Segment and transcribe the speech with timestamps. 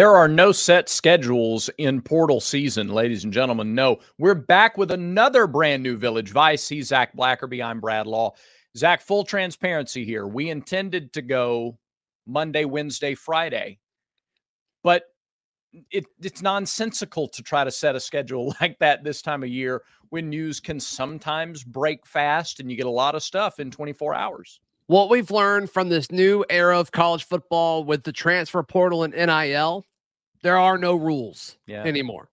[0.00, 3.74] There are no set schedules in portal season, ladies and gentlemen.
[3.74, 6.66] No, we're back with another brand new Village Vice.
[6.66, 7.62] He's Zac Blackerby.
[7.62, 8.32] I'm Brad Law.
[8.78, 10.26] Zac, full transparency here.
[10.26, 11.76] We intended to go
[12.26, 13.78] Monday, Wednesday, Friday,
[14.82, 15.02] but
[15.90, 19.82] it, it's nonsensical to try to set a schedule like that this time of year
[20.08, 24.14] when news can sometimes break fast and you get a lot of stuff in 24
[24.14, 29.04] hours what we've learned from this new era of college football with the transfer portal
[29.04, 29.86] and NIL,
[30.42, 31.84] there are no rules yeah.
[31.84, 32.30] anymore.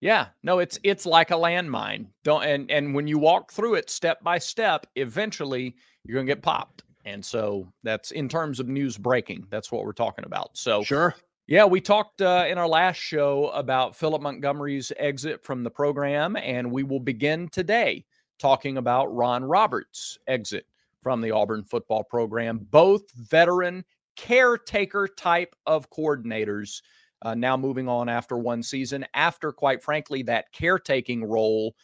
[0.00, 2.06] Yeah, no, it's it's like a landmine.
[2.24, 6.42] Don't and and when you walk through it step by step, eventually you're gonna get
[6.42, 6.82] popped.
[7.04, 9.46] And so that's in terms of news breaking.
[9.50, 10.50] That's what we're talking about.
[10.54, 11.14] So sure.
[11.46, 16.36] Yeah, we talked uh, in our last show about Philip Montgomery's exit from the program,
[16.36, 18.04] and we will begin today
[18.38, 20.66] talking about Ron Roberts' exit
[21.02, 23.84] from the Auburn football program, both veteran
[24.22, 26.80] caretaker type of coordinators.
[27.22, 31.74] Uh, now moving on after one season, after quite frankly, that caretaking role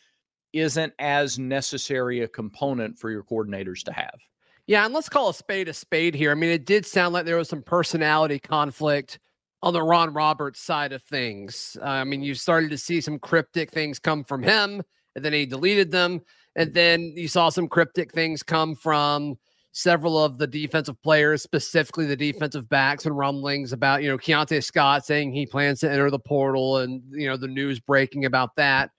[0.53, 4.19] isn't as necessary a component for your coordinators to have.
[4.67, 6.31] Yeah, and let's call a spade a spade here.
[6.31, 9.19] I mean, it did sound like there was some personality conflict
[9.63, 11.77] on the Ron Roberts side of things.
[11.81, 14.83] Uh, I mean, you started to see some cryptic things come from him,
[15.17, 16.21] and then he deleted them.
[16.55, 19.39] And then you saw some cryptic things come from
[19.73, 24.63] several of the defensive players, specifically the defensive backs, and rumblings about, you know, Keionte
[24.65, 28.57] Scott saying he plans to enter the portal and, you know, the news breaking about
[28.57, 28.91] that.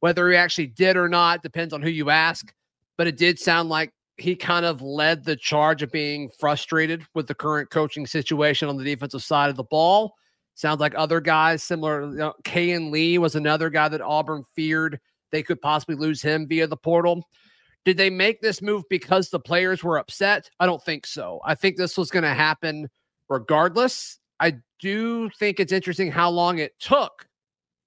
[0.00, 2.52] Whether he actually did or not depends on who you ask.
[2.96, 7.28] But it did sound like he kind of led the charge of being frustrated with
[7.28, 10.14] the current coaching situation on the defensive side of the ball.
[10.54, 12.10] Sounds like other guys similar.
[12.10, 14.98] You know, Kayin Lee was another guy that Auburn feared
[15.30, 17.22] they could possibly lose him via the portal.
[17.88, 20.50] Did they make this move because the players were upset?
[20.60, 21.40] I don't think so.
[21.42, 22.90] I think this was going to happen
[23.30, 24.18] regardless.
[24.38, 27.26] I do think it's interesting how long it took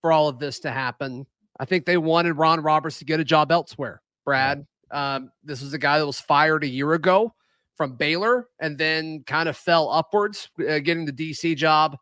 [0.02, 1.28] for all of this to happen.
[1.60, 4.02] I think they wanted Ron Roberts to get a job elsewhere.
[4.26, 7.36] Brad, um, this was a guy that was fired a year ago
[7.78, 11.96] from Baylor and then kind of fell upwards, uh, getting the DC job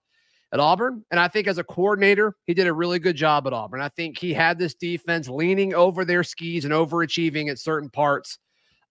[0.52, 1.06] at Auburn.
[1.12, 3.82] And I think as a coordinator, he did a really good job at Auburn.
[3.82, 8.40] I think he had this defense leaning over their skis and overachieving at certain parts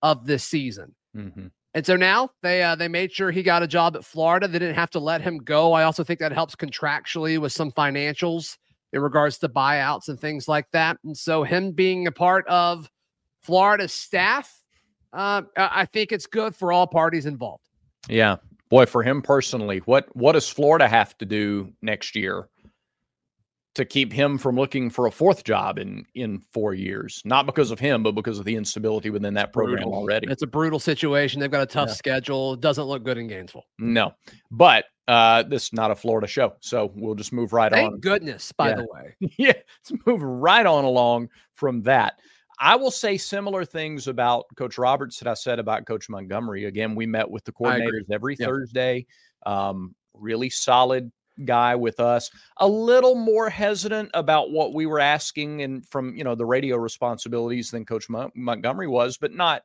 [0.03, 0.95] of this season.
[1.17, 1.49] Mm-hmm.
[1.75, 4.49] And so now they uh, they made sure he got a job at Florida.
[4.49, 5.75] They didn't have to let him go.
[5.75, 8.57] I also think that helps contractually with some financials
[8.93, 10.97] in regards to buyouts and things like that.
[11.05, 12.89] And so him being a part of
[13.43, 14.63] Florida's staff,
[15.13, 17.65] uh, I think it's good for all parties involved.
[18.09, 18.37] Yeah,
[18.69, 22.49] boy, for him personally, what what does Florida have to do next year
[23.75, 27.23] to keep him from looking for a fourth job in in four years?
[27.25, 29.95] Not because of him, but because of the instability within that program brutal.
[29.95, 30.29] already.
[30.31, 31.41] It's a brutal situation.
[31.41, 31.95] They've got a tough yeah.
[31.95, 32.55] schedule.
[32.55, 33.65] It doesn't look good in Gainesville.
[33.79, 34.13] No,
[34.51, 37.91] but uh, this is not a Florida show, so we'll just move right Thank on.
[37.93, 38.77] Thank goodness, by yeah.
[38.77, 39.17] the way.
[39.39, 39.53] yeah,
[39.91, 42.21] let's move right on along from that.
[42.61, 46.65] I will say similar things about Coach Roberts that I said about Coach Montgomery.
[46.65, 48.49] Again, we met with the coordinators every yep.
[48.49, 49.07] Thursday.
[49.47, 51.13] Um, really solid
[51.45, 52.31] guy with us.
[52.59, 56.77] A little more hesitant about what we were asking and from you know the radio
[56.77, 59.63] responsibilities than Coach Mon- Montgomery was, but not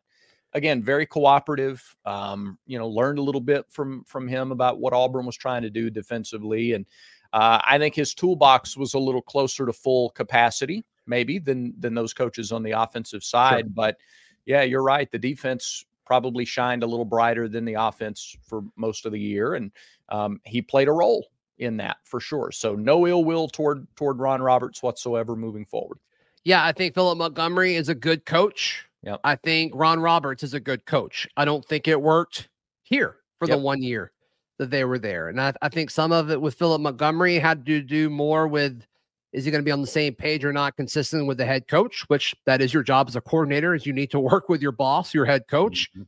[0.54, 1.84] again very cooperative.
[2.06, 5.64] Um, you know, learned a little bit from from him about what Auburn was trying
[5.64, 6.86] to do defensively, and
[7.34, 11.94] uh, I think his toolbox was a little closer to full capacity maybe than than
[11.94, 13.66] those coaches on the offensive side.
[13.66, 13.74] Sure.
[13.74, 13.98] But
[14.46, 15.12] yeah, you're right.
[15.12, 19.56] The defense probably shined a little brighter than the offense for most of the year,
[19.56, 19.72] and
[20.10, 21.28] um, he played a role
[21.58, 22.52] in that for sure.
[22.52, 26.00] So no ill will toward toward Ron Roberts whatsoever moving forward.
[26.44, 28.86] Yeah, I think Philip Montgomery is a good coach.
[29.04, 29.22] Yep.
[29.24, 31.28] I think Ron Roberts is a good coach.
[31.38, 32.50] I don't think it worked
[32.84, 33.58] here for yep.
[33.58, 34.12] the one year
[34.58, 35.30] that they were there.
[35.30, 38.86] And I, I think some of it with Philip Montgomery had to do more with
[39.34, 41.68] is he going to be on the same page or not consistent with the head
[41.68, 44.62] coach, which that is your job as a coordinator is you need to work with
[44.62, 45.90] your boss, your head coach.
[45.92, 46.04] Mm-hmm.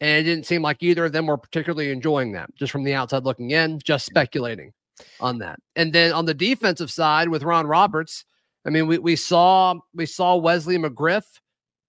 [0.00, 2.94] And it didn't seem like either of them were particularly enjoying that just from the
[2.94, 4.72] outside looking in, just speculating
[5.20, 5.60] on that.
[5.76, 8.24] And then on the defensive side with Ron Roberts,
[8.66, 11.22] I mean, we, we saw we saw Wesley McGriff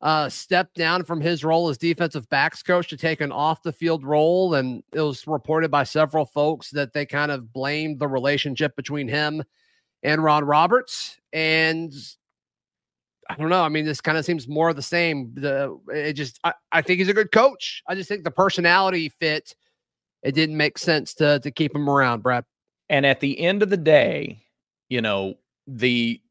[0.02, 3.72] uh, step down from his role as defensive backs coach to take an off the
[3.72, 4.54] field role.
[4.54, 9.08] And it was reported by several folks that they kind of blamed the relationship between
[9.08, 9.44] him
[10.04, 11.18] and Ron Roberts.
[11.32, 11.94] And
[13.30, 13.64] I don't know.
[13.64, 15.34] I mean, this kind of seems more of the same.
[15.34, 17.82] The it just I, I think he's a good coach.
[17.88, 19.56] I just think the personality fit,
[20.22, 22.46] it didn't make sense to to keep him around, Brad.
[22.90, 24.44] And at the end of the day,
[24.90, 25.36] you know,
[25.66, 26.22] the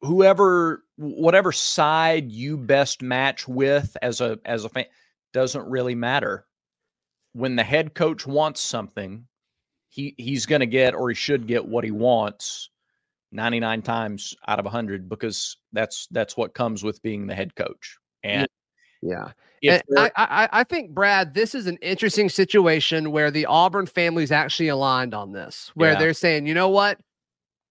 [0.00, 4.86] whoever whatever side you best match with as a as a fan
[5.32, 6.46] doesn't really matter.
[7.32, 9.26] When the head coach wants something,
[9.88, 12.70] he he's going to get or he should get what he wants
[13.34, 17.98] 99 times out of 100 because that's that's what comes with being the head coach.
[18.22, 18.48] And
[19.02, 19.32] yeah.
[19.66, 24.30] And I, I, I think Brad, this is an interesting situation where the Auburn family's
[24.30, 25.98] actually aligned on this, where yeah.
[25.98, 26.98] they're saying, you know what,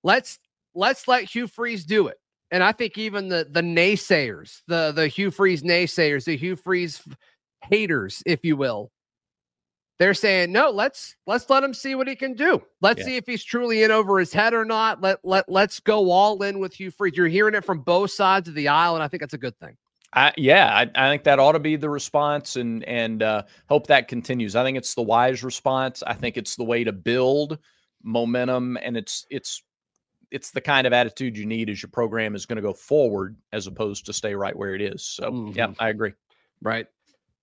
[0.04, 0.40] let's
[0.74, 2.18] let's let Hugh Freeze do it.
[2.50, 7.02] And I think even the the naysayers, the the Hugh Freeze naysayers, the Hugh Freeze
[7.64, 8.92] haters, if you will,
[10.04, 13.06] they're saying no let's let's let him see what he can do let's yeah.
[13.06, 16.44] see if he's truly in over his head or not let let let's go all
[16.44, 19.08] in with hugh freeze you're hearing it from both sides of the aisle and i
[19.08, 19.78] think that's a good thing
[20.16, 23.88] I, yeah, I, I, think that ought to be the response, and and uh, hope
[23.88, 24.56] that continues.
[24.56, 26.04] I think it's the wise response.
[26.06, 27.58] I think it's the way to build
[28.04, 29.64] momentum, and it's it's
[30.30, 33.36] it's the kind of attitude you need as your program is going to go forward,
[33.54, 35.04] as opposed to stay right where it is.
[35.04, 35.58] So, mm-hmm.
[35.58, 36.14] yeah, I agree.
[36.62, 36.86] Right.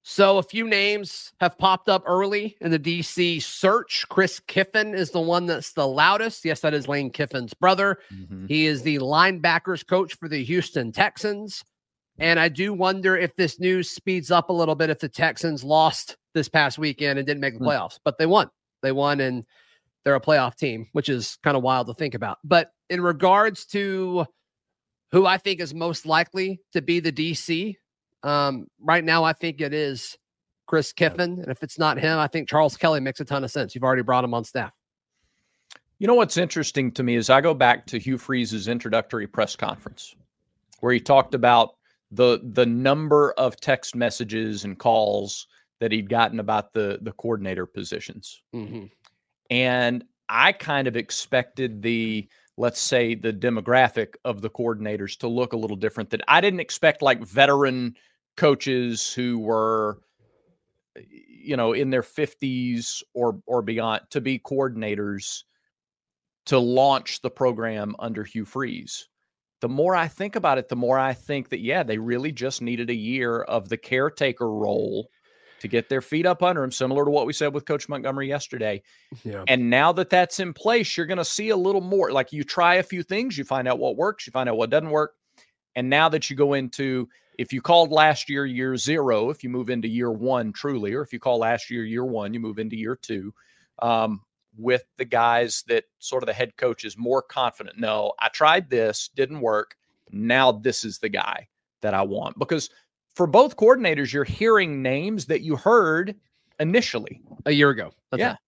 [0.02, 4.06] So a few names have popped up early in the DC search.
[4.08, 6.44] Chris Kiffin is the one that's the loudest.
[6.44, 7.98] Yes, that is Lane Kiffin's brother.
[8.12, 8.46] Mm-hmm.
[8.46, 11.62] He is the linebackers coach for the Houston Texans.
[12.18, 15.64] And I do wonder if this news speeds up a little bit if the Texans
[15.64, 17.68] lost this past weekend and didn't make the hmm.
[17.68, 18.50] playoffs, but they won.
[18.82, 19.44] They won and
[20.04, 22.38] they're a playoff team, which is kind of wild to think about.
[22.42, 24.26] But in regards to
[25.12, 27.76] who I think is most likely to be the DC
[28.22, 30.16] um, right now, I think it is
[30.66, 31.40] Chris Kiffin.
[31.40, 33.74] And if it's not him, I think Charles Kelly makes a ton of sense.
[33.74, 34.72] You've already brought him on staff.
[35.98, 39.54] You know what's interesting to me is I go back to Hugh Freeze's introductory press
[39.54, 40.14] conference
[40.80, 41.76] where he talked about
[42.10, 45.46] the the number of text messages and calls
[45.78, 48.40] that he'd gotten about the the coordinator positions.
[48.54, 48.86] Mm-hmm.
[49.50, 55.52] And I kind of expected the let's say the demographic of the coordinators to look
[55.52, 57.96] a little different that I didn't expect like veteran
[58.36, 59.98] coaches who were
[60.96, 61.02] eh,
[61.42, 65.44] you know in their 50s or or beyond to be coordinators
[66.46, 69.08] to launch the program under Hugh Freeze.
[69.60, 72.62] The more I think about it, the more I think that yeah, they really just
[72.62, 75.08] needed a year of the caretaker role
[75.60, 78.26] to get their feet up under them, similar to what we said with Coach Montgomery
[78.26, 78.82] yesterday.
[79.22, 79.44] Yeah.
[79.46, 82.10] And now that that's in place, you're going to see a little more.
[82.10, 84.70] Like you try a few things, you find out what works, you find out what
[84.70, 85.14] doesn't work.
[85.76, 87.08] And now that you go into
[87.40, 91.00] if you called last year year zero, if you move into year one truly, or
[91.00, 93.32] if you call last year year one, you move into year two
[93.78, 94.20] um,
[94.58, 97.78] with the guys that sort of the head coach is more confident.
[97.78, 99.74] No, I tried this, didn't work.
[100.10, 101.48] Now this is the guy
[101.80, 102.68] that I want because
[103.14, 106.14] for both coordinators, you're hearing names that you heard
[106.58, 107.90] initially a year ago.
[108.10, 108.38] That's yeah, right.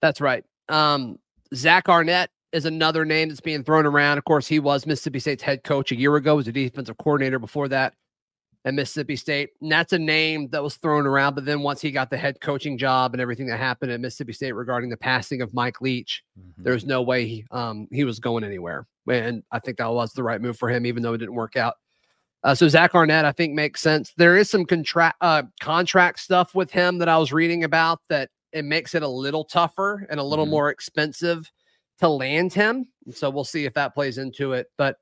[0.00, 0.44] that's right.
[0.70, 1.18] Um,
[1.54, 4.18] Zach Arnett is another name that's being thrown around.
[4.18, 7.38] Of course, he was Mississippi State's head coach a year ago, was a defensive coordinator
[7.38, 7.94] before that
[8.64, 9.50] at Mississippi State.
[9.60, 11.34] And that's a name that was thrown around.
[11.34, 14.32] But then once he got the head coaching job and everything that happened at Mississippi
[14.32, 16.62] State regarding the passing of Mike Leach, mm-hmm.
[16.62, 18.86] there was no way he um he was going anywhere.
[19.08, 21.56] And I think that was the right move for him, even though it didn't work
[21.56, 21.74] out.
[22.42, 24.12] Uh, so Zach Arnett, I think, makes sense.
[24.16, 28.30] There is some contract uh, contract stuff with him that I was reading about that
[28.52, 30.52] it makes it a little tougher and a little mm-hmm.
[30.52, 31.52] more expensive
[31.98, 32.86] to land him.
[33.12, 34.70] So we'll see if that plays into it.
[34.76, 34.98] But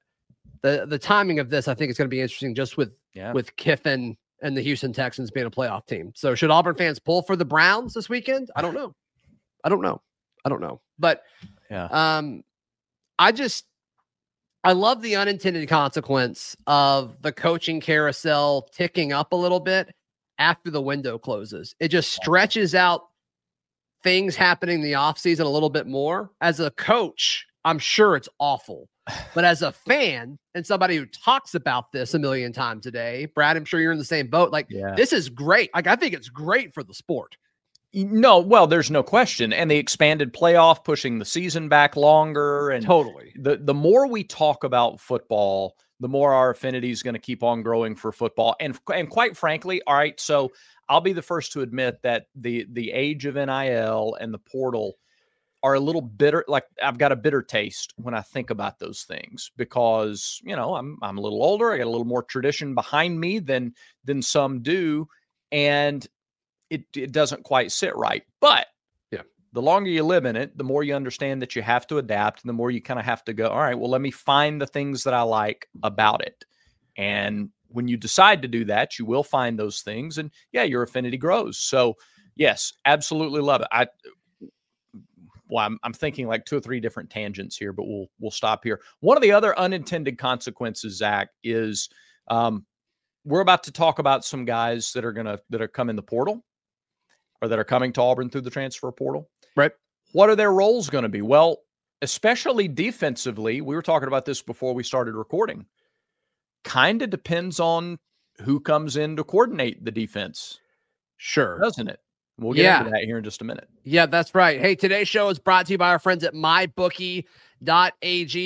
[0.63, 2.55] the the timing of this, I think, is going to be interesting.
[2.55, 3.33] Just with yeah.
[3.33, 6.13] with Kiffin and the Houston Texans being a playoff team.
[6.15, 8.51] So should Auburn fans pull for the Browns this weekend?
[8.57, 8.95] I don't know.
[9.65, 10.03] I don't know.
[10.45, 10.81] I don't know.
[10.99, 11.23] But
[11.71, 12.45] yeah, um,
[13.19, 13.65] I just
[14.63, 19.95] I love the unintended consequence of the coaching carousel ticking up a little bit
[20.39, 21.75] after the window closes.
[21.81, 23.03] It just stretches out
[24.05, 26.31] things happening in the offseason a little bit more.
[26.41, 28.89] As a coach, I'm sure it's awful.
[29.35, 33.27] But as a fan and somebody who talks about this a million times a day,
[33.35, 34.53] Brad, I'm sure you're in the same boat.
[34.53, 34.95] Like, yeah.
[34.95, 35.75] this is great.
[35.75, 37.37] Like, I think it's great for the sport.
[37.93, 39.53] No, well, there's no question.
[39.53, 43.33] And the expanded playoff pushing the season back longer and totally.
[43.37, 47.43] The the more we talk about football, the more our affinity is going to keep
[47.43, 48.55] on growing for football.
[48.61, 50.53] And and quite frankly, all right, so
[50.87, 54.99] I'll be the first to admit that the the age of NIL and the portal
[55.63, 59.05] are a little bitter like I've got a bitter taste when I think about those
[59.05, 62.75] things because, you know, I'm I'm a little older, I got a little more tradition
[62.75, 63.73] behind me than
[64.05, 65.09] than some do
[65.53, 66.07] and
[66.69, 68.25] it it doesn't quite sit right.
[68.43, 68.67] But
[69.55, 72.43] the longer you live in it, the more you understand that you have to adapt
[72.43, 74.61] and the more you kind of have to go, all right, well, let me find
[74.61, 76.45] the things that I like about it.
[76.97, 80.83] And when you decide to do that, you will find those things and yeah, your
[80.83, 81.57] affinity grows.
[81.57, 81.95] So,
[82.35, 83.69] yes, absolutely love it.
[83.71, 83.87] I
[85.49, 88.65] well, I'm, I'm thinking like two or three different tangents here, but we'll we'll stop
[88.65, 88.81] here.
[89.01, 91.89] One of the other unintended consequences, Zac, is
[92.27, 92.67] um,
[93.25, 96.45] we're about to talk about some guys that are gonna that are coming the portal
[97.41, 99.31] or that are coming to Auburn through the transfer portal.
[99.57, 99.73] Right.
[100.13, 101.23] What are their roles going to be?
[101.23, 101.59] Well,
[102.03, 105.67] especially defensively, we were talking about this before we started recording.
[106.65, 107.99] Kind of depends on
[108.41, 110.61] who comes in to coordinate the defense.
[111.17, 111.59] Sure.
[111.59, 112.01] Doesn't it?
[112.39, 112.79] We'll get yeah.
[112.81, 113.69] into that here in just a minute.
[113.85, 114.61] Yeah, that's right.
[114.61, 117.25] Hey, today's show is brought to you by our friends at MyBookie.ag.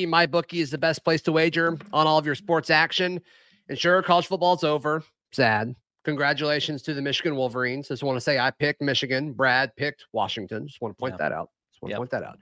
[0.06, 3.20] MyBookie is the best place to wager on all of your sports action.
[3.68, 5.02] And sure, college football's over.
[5.32, 5.74] Sad.
[6.08, 7.88] Congratulations to the Michigan Wolverines.
[7.88, 9.34] Just want to say I picked Michigan.
[9.34, 10.66] Brad picked Washington.
[10.66, 11.50] Just want to point that out.
[11.70, 11.98] Just want to yep.
[11.98, 12.38] point that out.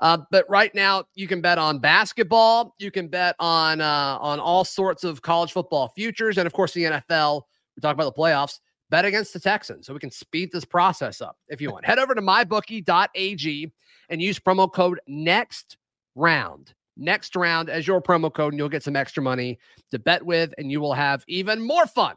[0.00, 2.74] Uh, but right now, you can bet on basketball.
[2.80, 6.72] You can bet on uh, on all sorts of college football futures, and of course,
[6.72, 7.42] the NFL.
[7.76, 8.58] We talk about the playoffs.
[8.90, 11.86] Bet against the Texans, so we can speed this process up if you want.
[11.86, 13.72] Head over to mybookie.ag
[14.08, 15.76] and use promo code Next
[16.16, 16.74] Round.
[16.96, 19.60] Next round as your promo code, and you'll get some extra money
[19.92, 22.16] to bet with, and you will have even more fun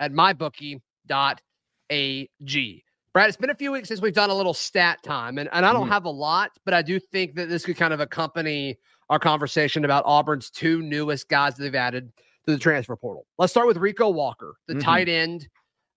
[0.00, 0.80] at mybookie.ag.
[3.12, 5.64] Brad, it's been a few weeks since we've done a little stat time, and, and
[5.64, 5.92] I don't mm.
[5.92, 8.76] have a lot, but I do think that this could kind of accompany
[9.08, 12.10] our conversation about Auburn's two newest guys that they've added
[12.46, 13.26] to the transfer portal.
[13.38, 14.82] Let's start with Rico Walker, the mm-hmm.
[14.82, 15.48] tight end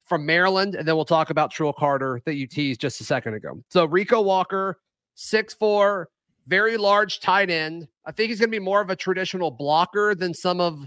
[0.06, 3.34] from Maryland, and then we'll talk about Trill Carter that you teased just a second
[3.34, 3.62] ago.
[3.70, 4.80] So Rico Walker,
[5.16, 6.10] six four,
[6.48, 7.88] very large tight end.
[8.06, 10.86] I think he's going to be more of a traditional blocker than some of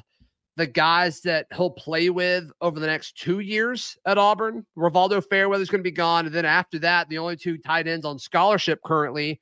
[0.56, 4.66] the guys that he'll play with over the next two years at Auburn.
[4.76, 6.26] Rivaldo Fairweather's going to be gone.
[6.26, 9.40] And then after that, the only two tight ends on scholarship currently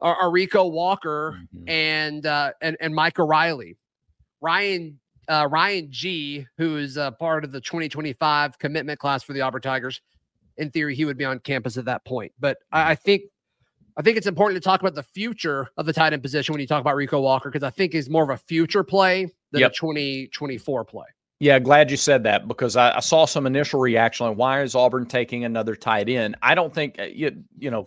[0.00, 1.68] are, are Rico Walker mm-hmm.
[1.68, 3.76] and, uh, and, and Micah Riley.
[4.40, 9.40] Ryan, uh, Ryan G, who is a part of the 2025 commitment class for the
[9.40, 10.00] Auburn Tigers.
[10.58, 12.32] In theory, he would be on campus at that point.
[12.38, 13.22] But I, I think
[13.98, 16.60] I think it's important to talk about the future of the tight end position when
[16.60, 19.62] you talk about Rico Walker because I think he's more of a future play than
[19.62, 19.72] yep.
[19.72, 21.06] a 2024 play.
[21.38, 24.74] Yeah, glad you said that because I, I, saw some initial reaction on why is
[24.74, 26.34] Auburn taking another tight end.
[26.40, 27.86] I don't think uh, you you know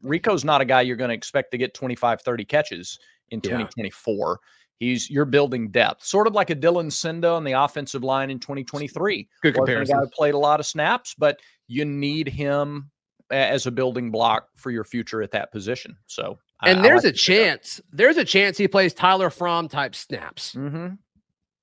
[0.00, 2.98] Rico's not a guy you're going to expect to get 25, 30 catches
[3.30, 4.40] in 2024.
[4.40, 4.48] Yeah.
[4.78, 8.38] He's you're building depth, sort of like a Dylan Cinda on the offensive line in
[8.38, 9.28] 2023.
[9.42, 9.98] Good comparison.
[9.98, 12.90] Guy played a lot of snaps, but you need him
[13.30, 15.96] as a building block for your future at that position.
[16.06, 19.68] So, and I, there's I like a chance, there's a chance he plays Tyler Fromm
[19.68, 20.54] type snaps.
[20.54, 20.94] Mm-hmm.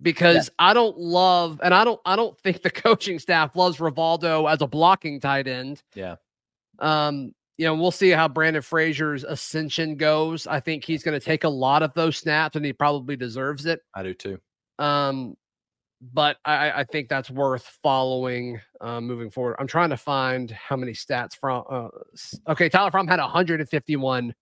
[0.02, 0.68] Because yeah.
[0.68, 4.62] I don't love, and I don't, I don't think the coaching staff loves Rivaldo as
[4.62, 5.84] a blocking tight end.
[5.94, 6.16] Yeah.
[6.80, 10.48] Um, you know, we'll see how Brandon Frazier's ascension goes.
[10.48, 13.68] I think he's going to take a lot of those snaps, and he probably deserves
[13.68, 13.82] it.
[13.94, 14.40] I do too.
[14.80, 15.36] Um,
[16.02, 19.58] but I, I, think that's worth following uh, moving forward.
[19.60, 21.64] I'm trying to find how many stats from.
[21.70, 21.90] Uh,
[22.50, 24.34] okay, Tyler Fromm had 151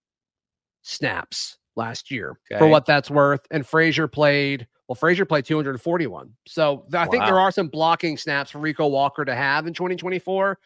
[0.81, 2.59] snaps last year okay.
[2.59, 4.67] for what that's worth, and Frazier played.
[4.89, 6.33] Well, Frazier played 241.
[6.45, 7.11] So I wow.
[7.11, 10.59] think there are some blocking snaps for Rico Walker to have in 2024.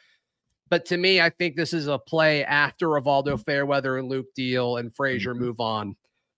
[0.70, 4.78] But to me, I think this is a play after Rivaldo Fairweather and Luke Deal
[4.78, 5.44] and Frazier mm-hmm.
[5.44, 5.96] move on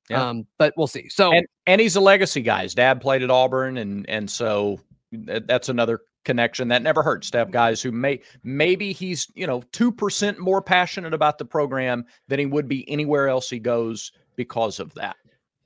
[0.10, 0.30] yeah.
[0.30, 1.10] Um, but we'll see.
[1.10, 2.64] So and, and he's a legacy guy.
[2.64, 4.80] His dad played at Auburn, and and so
[5.12, 9.64] that's another connection that never hurts to have guys who may maybe he's you know
[9.72, 14.12] two percent more passionate about the program than he would be anywhere else he goes
[14.36, 15.16] because of that.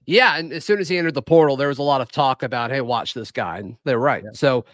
[0.10, 2.42] Yeah, and as soon as he entered the portal, there was a lot of talk
[2.42, 4.24] about, hey, watch this guy, and they're right.
[4.24, 4.32] Yeah.
[4.34, 4.66] So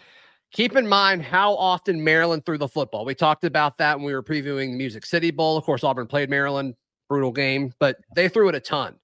[0.50, 3.04] keep in mind how often Maryland threw the football.
[3.04, 5.58] We talked about that when we were previewing the Music City Bowl.
[5.58, 6.74] Of course, Auburn played Maryland,
[7.10, 8.96] brutal game, but they threw it a ton.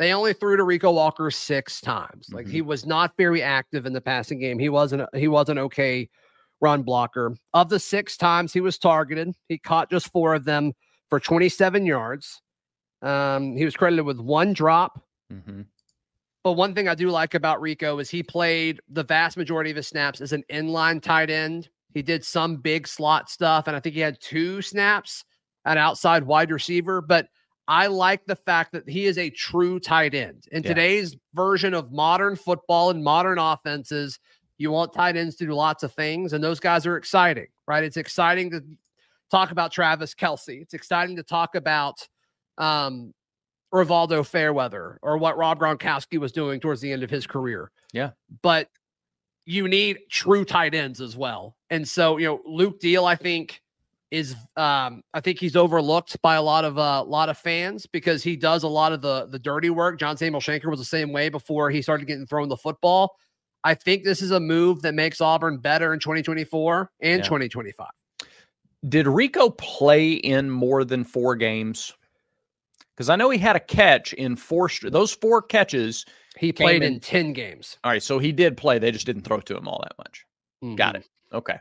[0.00, 2.30] They only threw to Rico Walker six times.
[2.32, 2.52] Like mm-hmm.
[2.52, 4.58] he was not very active in the passing game.
[4.58, 6.10] He wasn't he wasn't okay
[6.60, 7.36] run blocker.
[7.54, 10.72] Of the six times he was targeted, he caught just four of them
[11.08, 12.42] for 27 yards.
[13.02, 15.00] Um, he was credited with one drop.
[15.32, 15.62] Mm-hmm.
[16.46, 19.76] But one thing I do like about Rico is he played the vast majority of
[19.76, 21.68] his snaps as an inline tight end.
[21.92, 25.24] He did some big slot stuff, and I think he had two snaps
[25.64, 27.00] at outside wide receiver.
[27.00, 27.26] But
[27.66, 30.44] I like the fact that he is a true tight end.
[30.52, 30.68] In yeah.
[30.68, 34.20] today's version of modern football and modern offenses,
[34.56, 37.82] you want tight ends to do lots of things, and those guys are exciting, right?
[37.82, 38.62] It's exciting to
[39.32, 40.62] talk about Travis Kelce.
[40.62, 42.06] It's exciting to talk about
[42.56, 43.14] um,
[43.76, 47.70] Rivaldo Fairweather or what Rob Gronkowski was doing towards the end of his career.
[47.92, 48.10] Yeah.
[48.42, 48.68] But
[49.44, 51.56] you need true tight ends as well.
[51.70, 53.62] And so, you know, Luke Deal, I think,
[54.10, 57.86] is um, I think he's overlooked by a lot of a uh, lot of fans
[57.86, 59.98] because he does a lot of the the dirty work.
[59.98, 63.16] John Samuel Shenker was the same way before he started getting thrown the football.
[63.64, 67.24] I think this is a move that makes Auburn better in 2024 and yeah.
[67.24, 67.88] 2025.
[68.88, 71.92] Did Rico play in more than four games?
[72.96, 74.70] Because I know he had a catch in four.
[74.82, 76.06] Those four catches,
[76.38, 77.78] he played in, in, ten games.
[77.84, 78.78] All right, so he did play.
[78.78, 80.24] They just didn't throw to him all that much.
[80.64, 80.76] Mm-hmm.
[80.76, 81.08] Got it.
[81.32, 81.58] Okay.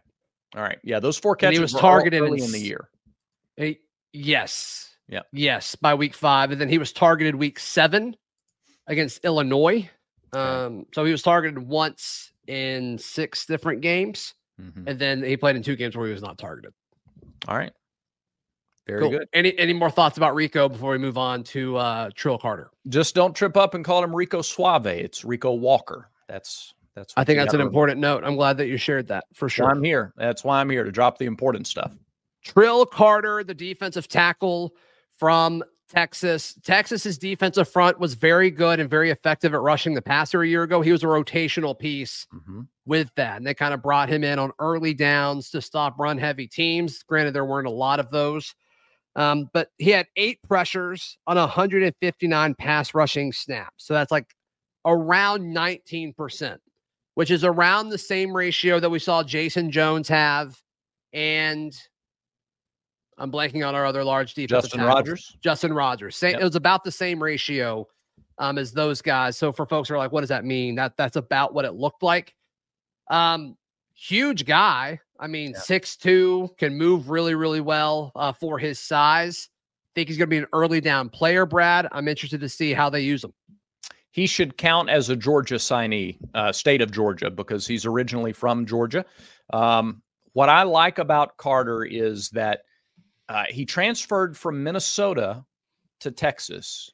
[0.56, 0.80] All right.
[0.84, 2.90] Yeah, those four catches and he was targeted early in, in the year.
[3.60, 3.78] A,
[4.14, 4.96] yes.
[5.10, 5.22] Yeah.
[5.34, 6.52] Yes, by week five.
[6.52, 8.16] And then he was targeted week seven
[8.88, 9.90] against Illinois.
[10.34, 14.34] Um, so he was targeted once in six different games.
[14.62, 14.88] Mm-hmm.
[14.88, 16.74] And then he played in two games where he was not targeted.
[17.48, 17.74] All right.
[18.88, 19.10] Very cool.
[19.10, 19.28] good.
[19.34, 22.70] Any any more thoughts about Rico before we move on to uh Trill Carter?
[22.88, 24.86] Just don't trip up and call him Rico Suave.
[24.86, 26.10] It's Rico Walker.
[26.28, 28.24] That's that's I think that's an important note.
[28.24, 29.70] I'm glad that you shared that for sure.
[29.70, 30.14] I'm here.
[30.18, 31.92] That's why I'm here to drop the important stuff.
[32.44, 34.76] Trill Carter, the defensive tackle
[35.18, 36.58] from Texas.
[36.64, 40.64] Texas's defensive front was very good and very effective at rushing the passer a year
[40.64, 40.82] ago.
[40.82, 42.62] He was a rotational piece mm-hmm.
[42.86, 43.38] with that.
[43.38, 47.04] And they kind of brought him in on early downs to stop run heavy teams.
[47.04, 48.54] Granted, there weren't a lot of those.
[49.16, 53.86] Um, but he had eight pressures on 159 pass rushing snaps.
[53.86, 54.28] So that's like
[54.86, 56.58] around 19%,
[57.16, 60.60] which is around the same ratio that we saw Jayson Jones have.
[61.14, 61.74] And
[63.18, 65.38] I'm blanking on our other large defensive Justin Rogers.
[65.42, 66.18] Justin Rogers.
[66.18, 66.42] Same, yep.
[66.42, 67.88] It was about the same ratio
[68.38, 69.38] um, as those guys.
[69.38, 70.76] So for folks who are like, what does that mean?
[70.76, 72.36] That that's about what it looked like.
[73.10, 73.56] Um,
[73.96, 75.00] huge guy.
[75.20, 76.12] I mean, six yeah.
[76.12, 79.50] two can move really, really well uh, for his size.
[79.50, 81.88] I Think he's going to be an early down player, Brad.
[81.92, 83.34] I'm interested to see how they use him.
[84.12, 88.66] He should count as a Georgia signee, uh, state of Georgia, because he's originally from
[88.66, 89.06] Georgia.
[89.52, 90.02] Um,
[90.34, 92.62] what I like about Carter is that
[93.30, 95.44] uh, he transferred from Minnesota
[96.02, 96.92] to Texas.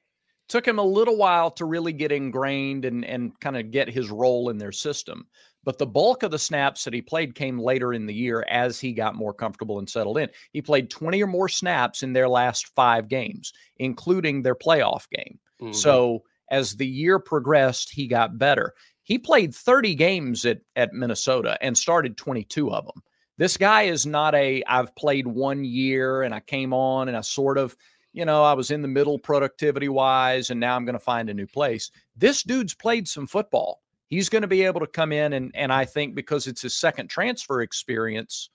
[0.52, 4.10] Took him a little while to really get ingrained and, and kind of get his
[4.10, 5.26] role in their system.
[5.64, 8.78] But the bulk of the snaps that he played came later in the year as
[8.78, 10.28] he got more comfortable and settled in.
[10.52, 15.40] He played 20 or more snaps in their last five games, including their playoff game.
[15.62, 15.72] Mm-hmm.
[15.72, 18.74] So as the year progressed, he got better.
[19.04, 23.02] He played 30 games at, at Minnesota and started 22 of them.
[23.38, 27.22] This guy is not a, I've played one year and I came on and I
[27.22, 27.78] sort of,
[28.14, 31.30] you know, I was in the middle productivity wise and now I'm going to find
[31.30, 31.92] a new place.
[32.16, 33.82] This dude's played some football.
[34.08, 36.76] He's going to be able to come in and, and I think because it's his
[36.76, 38.50] second transfer experience,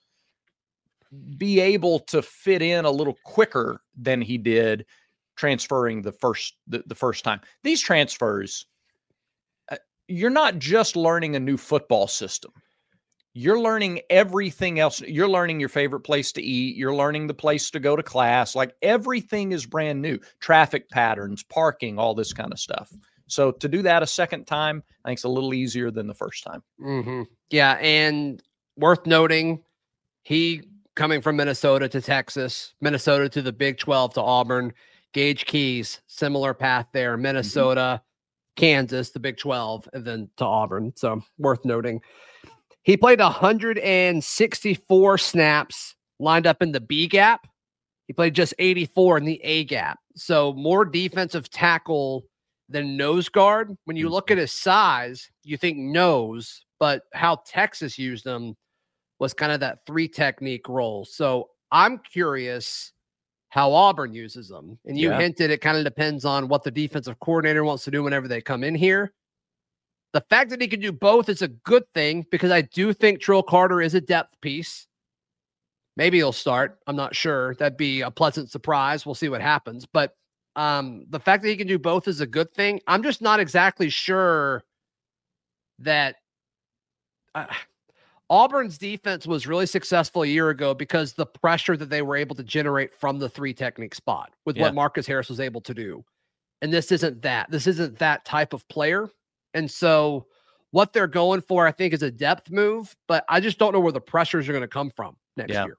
[1.37, 4.85] be able to fit in a little quicker than he did
[5.35, 7.39] transferring the first the, the first time.
[7.63, 8.65] These transfers,
[9.71, 12.51] uh, you're not just learning a new football system
[13.37, 14.99] you're learning everything else.
[15.01, 16.75] You're learning your favorite place to eat.
[16.75, 18.55] You're learning the place to go to class.
[18.55, 22.91] Like everything is brand new traffic patterns, parking, all this kind of stuff.
[23.27, 26.15] So to do that a second time, I think it's a little easier than the
[26.15, 26.63] first time.
[26.81, 27.23] Mm-hmm.
[27.51, 27.73] Yeah.
[27.73, 28.41] And
[28.75, 29.61] worth noting,
[30.23, 30.63] he
[30.95, 34.73] coming from Minnesota to Texas, Minnesota to the Big 12 to Auburn,
[35.13, 37.21] Gage Keys, similar path there, mm-hmm.
[37.21, 38.61] Minnesota, mm-hmm.
[38.61, 40.93] Kansas, the Big 12, and then to Auburn.
[40.95, 42.01] So worth noting.
[42.87, 47.45] He played 164 snaps lined up in the B gap.
[48.07, 49.99] He played just 84 in the A gap.
[50.15, 52.23] So more defensive tackle
[52.69, 53.75] than nose guard.
[53.83, 58.55] When you look at his size, you think nose, but how Texas used him
[59.19, 61.03] was kind of that three technique role.
[61.03, 62.93] So I'm curious
[63.49, 64.79] how Auburn uses them.
[64.85, 65.19] And you yeah.
[65.19, 68.39] hinted it kind of depends on what the defensive coordinator wants to do whenever they
[68.39, 69.11] come in here.
[70.13, 73.19] The fact that he can do both is a good thing because I do think
[73.19, 74.87] Trill Carter is a depth piece.
[75.95, 76.79] Maybe he'll start.
[76.87, 77.55] I'm not sure.
[77.55, 79.05] That'd be a pleasant surprise.
[79.05, 79.85] We'll see what happens.
[79.85, 80.15] But
[80.55, 82.79] um, the fact that he can do both is a good thing.
[82.87, 84.63] I'm just not exactly sure
[85.79, 86.15] that
[87.35, 87.45] uh,
[88.29, 92.35] Auburn's defense was really successful a year ago because the pressure that they were able
[92.35, 94.63] to generate from the three technique spot with yeah.
[94.63, 96.03] what Marcus Harris was able to do.
[96.61, 97.49] And this isn't that.
[97.51, 99.09] This isn't that type of player.
[99.57, 100.27] And so
[100.69, 103.79] what they're going for, I think, is a depth move, but I just don't know
[103.79, 105.65] where the pressures are going to come from next yeah.
[105.65, 105.77] year.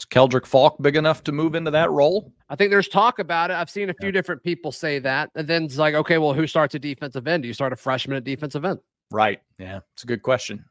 [0.00, 2.32] Is Keldric Faulk big enough to move into that role?
[2.48, 3.54] I think there's talk about it.
[3.54, 4.12] I've seen a few yeah.
[4.12, 5.30] different people say that.
[5.36, 7.44] And then it's like, okay, well, who starts a defensive end?
[7.44, 8.80] Do you start a freshman at defensive end?
[9.12, 9.40] Right.
[9.58, 9.80] Yeah.
[9.92, 10.64] It's a good question.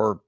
[0.00, 0.20] Or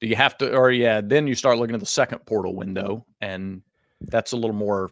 [0.00, 3.06] do you have to, or yeah, then you start looking at the second portal window,
[3.20, 3.62] and
[4.00, 4.90] that's a little more,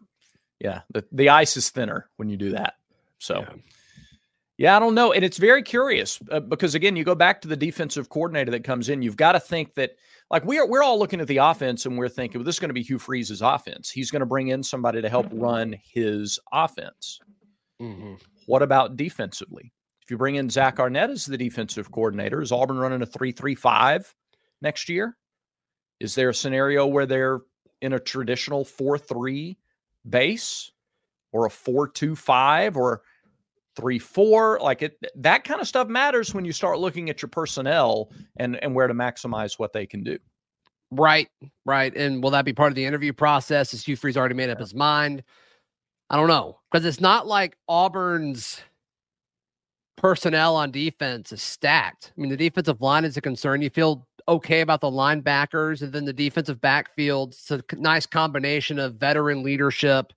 [0.61, 2.75] yeah, the, the ice is thinner when you do that.
[3.19, 3.55] So, yeah.
[4.57, 5.13] Yeah, I don't know.
[5.13, 8.63] And it's very curious uh, because again, you go back to the defensive coordinator that
[8.63, 9.97] comes in, you've got to think that
[10.31, 12.69] like we're we're all looking at the offense and we're thinking, well, this is going
[12.69, 13.91] to be Hugh Freeze's offense.
[13.91, 17.19] He's going to bring in somebody to help run his offense.
[17.83, 18.15] Mm-hmm.
[18.47, 19.73] What about defensively?
[20.03, 24.15] If you bring in Zach Arnett as the defensive coordinator, is Auburn running a three-three-five
[24.61, 25.17] next year?
[25.99, 27.41] Is there a scenario where they're
[27.81, 29.59] in a traditional four-three
[30.09, 30.71] base
[31.33, 33.03] or a four-two-five or
[33.77, 37.29] three four like it that kind of stuff matters when you start looking at your
[37.29, 40.19] personnel and and where to maximize what they can do
[40.91, 41.29] right
[41.65, 44.51] right and will that be part of the interview process as hugh freeze already made
[44.51, 45.25] up his mind
[46.11, 48.61] I don't know because it's not like Auburn's
[49.97, 52.13] personnel on defense is stacked.
[52.17, 53.63] I mean, the defensive line is a concern.
[53.63, 57.31] You feel okay about the linebackers, and then the defensive backfield.
[57.31, 60.13] It's a nice combination of veteran leadership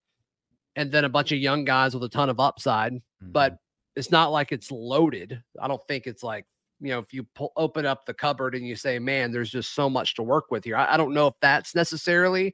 [0.77, 2.93] and then a bunch of young guys with a ton of upside.
[2.93, 3.31] Mm-hmm.
[3.31, 3.57] But
[3.97, 5.41] it's not like it's loaded.
[5.59, 6.45] I don't think it's like
[6.79, 9.73] you know if you pull, open up the cupboard and you say, "Man, there's just
[9.73, 12.53] so much to work with here." I, I don't know if that's necessarily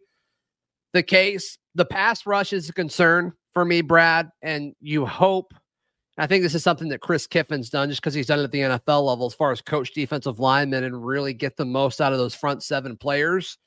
[0.93, 1.59] the case.
[1.75, 5.53] The pass rush is a concern for me, Brad, and you hope.
[6.15, 8.51] I think this is something that Chris Kiffin's done just because he's done it at
[8.51, 12.13] the NFL level as far as coach defensive linemen and really get the most out
[12.13, 13.57] of those front seven players.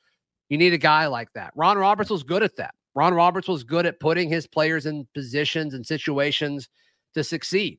[0.49, 1.53] You need a guy like that.
[1.57, 2.76] Ron Roberts was good at that.
[2.97, 6.69] Ron Roberts was good at putting his players in positions and situations
[7.15, 7.79] to succeed.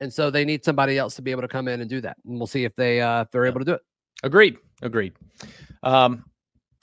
[0.00, 2.16] And so they need somebody else to be able to come in and do that.
[2.24, 3.82] And we'll see if they uh, if they're able to do it.
[4.22, 4.56] Agreed.
[4.82, 5.12] Agreed.
[5.82, 6.24] Um,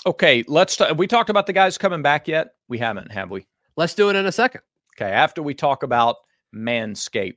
[0.05, 0.77] okay, let's.
[0.77, 2.51] T- we talked about the guys coming back yet?
[2.69, 3.47] We haven't, have we?
[3.75, 4.61] Let's do it in a second.
[4.95, 6.17] Okay, after we talk about
[6.55, 7.35] Manscaped,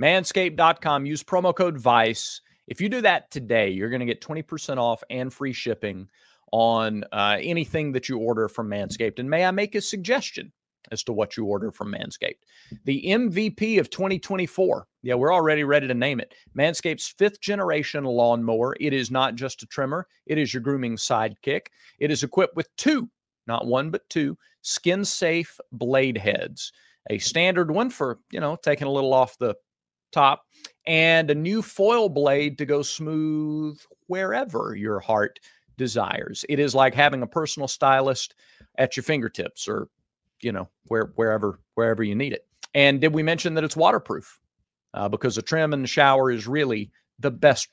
[0.00, 1.06] Manscaped.com.
[1.06, 2.40] Use promo code Vice.
[2.68, 6.08] If you do that today, you're going to get 20% off and free shipping
[6.56, 9.18] on uh, anything that you order from Manscaped.
[9.18, 10.50] And may I make a suggestion
[10.90, 12.38] as to what you order from Manscaped?
[12.86, 14.86] The MVP of 2024.
[15.02, 16.32] Yeah, we're already ready to name it.
[16.56, 18.74] Manscaped's fifth generation lawnmower.
[18.80, 21.66] It is not just a trimmer, it is your grooming sidekick.
[21.98, 23.10] It is equipped with two,
[23.46, 26.72] not one, but two skin safe blade heads.
[27.10, 29.54] A standard one for, you know, taking a little off the
[30.10, 30.44] top,
[30.86, 35.38] and a new foil blade to go smooth wherever your heart
[35.76, 36.44] desires.
[36.48, 38.34] It is like having a personal stylist
[38.78, 39.88] at your fingertips or
[40.40, 42.46] you know where wherever wherever you need it.
[42.74, 44.38] And did we mention that it's waterproof?
[44.94, 47.68] Uh, because the trim in the shower is really the best.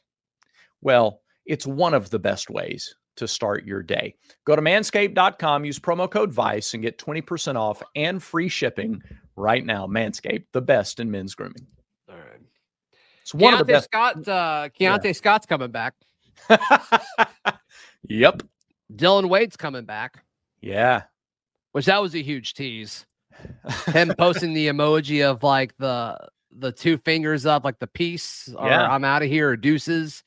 [0.81, 4.15] Well, it's one of the best ways to start your day.
[4.45, 9.01] Go to manscaped.com, use promo code VICE, and get 20% off and free shipping
[9.35, 9.85] right now.
[9.87, 11.67] Manscaped, the best in men's grooming.
[12.09, 12.41] All right.
[13.21, 13.85] It's one Keionte of the best.
[13.85, 15.11] Scott, uh, Keionte yeah.
[15.11, 15.93] Scott's coming back.
[18.09, 18.43] Yep.
[18.95, 20.23] Dillon Wade's coming back.
[20.61, 21.03] Yeah.
[21.71, 23.05] Which that was a huge tease.
[23.87, 26.17] Him posting the emoji of like the
[26.55, 28.87] the two fingers up, like the peace, or yeah.
[28.87, 30.23] I'm out of here, or deuces.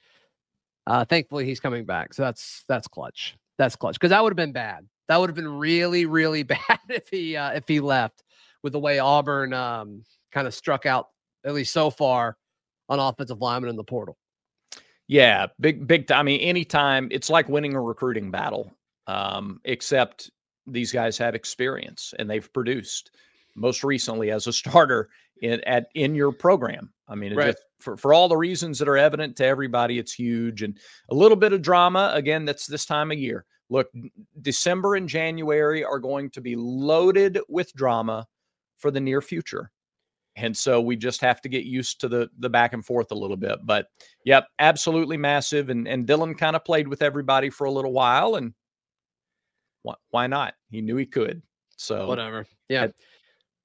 [0.87, 3.37] Uh, thankfully, he's coming back, so that's that's clutch.
[3.59, 4.87] That's clutch because that would have been bad.
[5.09, 8.25] That would have been really, really bad if he uh, if he left
[8.63, 11.09] with the way Auburn um, kind of struck out
[11.45, 12.37] at least so far
[12.89, 14.17] on offensive lineman in the portal.
[15.09, 16.07] Yeah, big big.
[16.07, 16.21] time.
[16.21, 18.73] I mean, anytime it's like winning a recruiting battle.
[19.09, 20.33] Um, except
[20.67, 23.13] these guys have experience and they've produced
[23.55, 25.09] most recently as a starter
[25.43, 26.93] in at in your program.
[27.09, 27.49] I mean, right.
[27.49, 30.79] just, for for all the reasons that are evident to everybody, it's huge and
[31.11, 32.11] a little bit of drama.
[32.15, 33.45] Again, that's this time of year.
[33.69, 33.89] Look,
[34.41, 38.27] December and January are going to be loaded with drama
[38.79, 39.71] for the near future
[40.37, 43.15] and so we just have to get used to the the back and forth a
[43.15, 43.89] little bit but
[44.25, 48.37] yep absolutely massive and and dillon kind of played with everybody for a little while
[48.37, 48.53] and
[49.87, 50.55] wh- why not?
[50.71, 51.43] He knew he could
[51.77, 52.85] so whatever yeah.
[52.85, 52.95] at,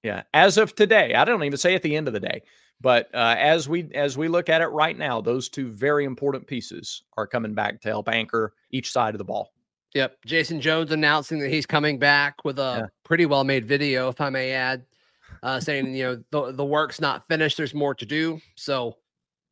[0.04, 2.42] yeah as of today i don't even say at the end of the day
[2.82, 6.46] but uh, as we as we look at it right now those two very important
[6.46, 9.54] pieces are coming back to help anchor each side of the ball.
[9.94, 12.86] Yep jayson jones announcing that he's coming back with a yeah.
[13.04, 14.86] pretty well made video if i may add
[15.44, 17.58] uh, saying you know the the work's not finished.
[17.58, 18.40] There's more to do.
[18.56, 18.98] So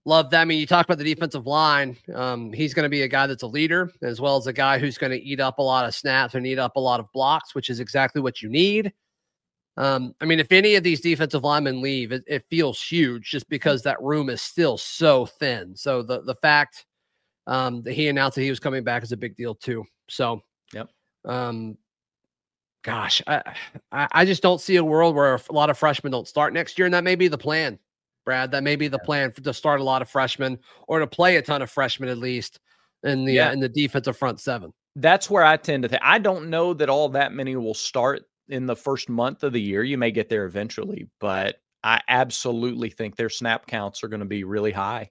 [0.06, 0.42] love that.
[0.42, 1.98] I mean, you talk about the defensive line.
[2.14, 4.80] Um, he's going to be a guy that's a leader as well as a guy
[4.80, 7.12] who's going to eat up a lot of snaps and eat up a lot of
[7.14, 8.94] blocks, which is exactly what you need.
[9.78, 13.48] Um, I mean, if any of these defensive linemen leave, it, it, feels huge just
[13.48, 15.74] because that room is still so thin.
[15.74, 16.86] So the the fact
[17.48, 19.86] um, that he announced that he was coming back is a big deal too.
[20.10, 20.42] So,
[20.74, 20.90] yep.
[21.24, 21.78] Um,
[22.84, 23.44] gosh, I,
[23.92, 26.86] I just don't see a world where a lot of freshmen don't start next year,
[26.86, 27.80] and that may be the plan,
[28.26, 28.52] Brad.
[28.52, 31.38] That may be the plan for, to start a lot of freshmen or to play
[31.38, 32.60] a ton of freshmen at least
[33.04, 33.50] in the uh, yeah.
[33.50, 34.74] uh, in the defensive front seven.
[34.96, 36.02] That's where I tend to think.
[36.04, 39.62] I don't know that all that many will start in the first month of the
[39.62, 39.84] year.
[39.84, 44.26] You may get there eventually, but I absolutely think their snap counts are going to
[44.26, 45.10] be really high.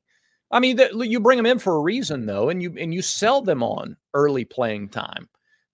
[0.50, 3.02] I mean, the, you bring them in for a reason though, and you and you
[3.02, 5.28] sell them on early playing time.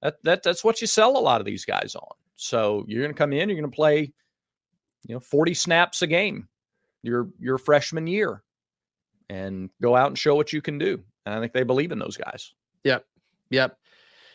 [0.04, 2.14] That, that that's what you sell a lot of these guys on.
[2.36, 4.12] So you're going to come in, you're going to play,
[5.06, 6.48] you know, 40 snaps a game
[7.02, 8.42] your your freshman year,
[9.28, 11.02] and go out and show what you can do.
[11.26, 12.52] And I think they believe in those guys.
[12.84, 13.04] Yep,
[13.50, 13.78] yep.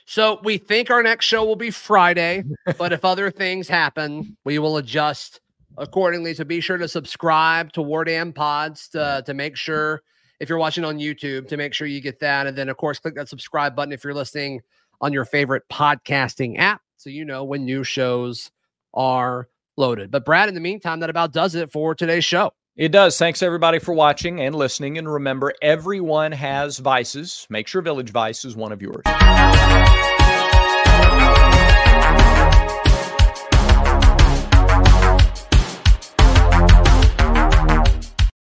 [0.05, 2.43] So we think our next show will be Friday,
[2.77, 5.39] but if other things happen, we will adjust
[5.77, 6.33] accordingly.
[6.33, 10.01] So be sure to subscribe to Damn Pods to, to make sure
[10.39, 12.47] if you're watching on YouTube to make sure you get that.
[12.47, 14.61] And then of course click that subscribe button if you're listening
[15.01, 18.51] on your favorite podcasting app so you know when new shows
[18.93, 20.11] are loaded.
[20.11, 22.51] But Brad, in the meantime, that about does it for today's show.
[22.75, 23.17] It does.
[23.17, 24.97] Thanks everybody for watching and listening.
[24.97, 27.45] And remember, everyone has vices.
[27.49, 29.03] Make sure Village Vice is one of yours.